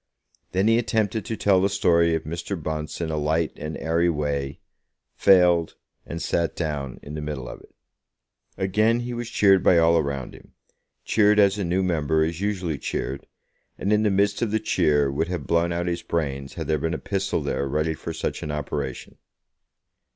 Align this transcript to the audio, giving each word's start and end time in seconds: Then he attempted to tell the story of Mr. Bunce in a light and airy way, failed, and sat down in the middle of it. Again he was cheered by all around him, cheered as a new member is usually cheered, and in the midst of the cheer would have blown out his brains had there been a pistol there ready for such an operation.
Then 0.51 0.67
he 0.67 0.79
attempted 0.79 1.25
to 1.25 1.37
tell 1.37 1.61
the 1.61 1.69
story 1.69 2.15
of 2.15 2.23
Mr. 2.23 2.57
Bunce 2.59 3.01
in 3.01 3.11
a 3.11 3.17
light 3.17 3.51
and 3.55 3.77
airy 3.77 4.09
way, 4.09 4.59
failed, 5.13 5.75
and 6.07 6.19
sat 6.19 6.55
down 6.55 6.99
in 7.03 7.13
the 7.13 7.21
middle 7.21 7.47
of 7.47 7.59
it. 7.61 7.71
Again 8.57 9.01
he 9.01 9.13
was 9.13 9.29
cheered 9.29 9.63
by 9.63 9.77
all 9.77 9.99
around 9.99 10.33
him, 10.33 10.53
cheered 11.05 11.37
as 11.39 11.59
a 11.59 11.63
new 11.63 11.83
member 11.83 12.23
is 12.23 12.41
usually 12.41 12.79
cheered, 12.79 13.27
and 13.77 13.93
in 13.93 14.01
the 14.01 14.09
midst 14.09 14.41
of 14.41 14.49
the 14.49 14.59
cheer 14.59 15.11
would 15.11 15.27
have 15.27 15.45
blown 15.45 15.71
out 15.71 15.85
his 15.85 16.01
brains 16.01 16.55
had 16.55 16.65
there 16.65 16.79
been 16.79 16.95
a 16.95 16.97
pistol 16.97 17.43
there 17.43 17.67
ready 17.67 17.93
for 17.93 18.11
such 18.11 18.41
an 18.41 18.49
operation. 18.49 19.19